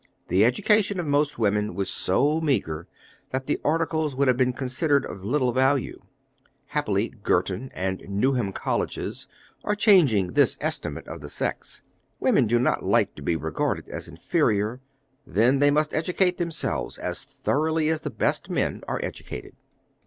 [0.29, 2.87] The education of most women was so meagre
[3.29, 6.01] that the articles would have been considered of little value.
[6.69, 9.27] Happily Girton and Newnham colleges
[9.63, 11.83] are changing this estimate of the sex.
[12.19, 14.81] Women do not like to be regarded as inferior;
[15.27, 19.55] then they must educate themselves as thoroughly as the best men are educated.